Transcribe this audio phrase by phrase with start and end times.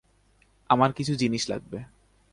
[0.69, 1.79] আমার কিছু জিনিস লাগবে।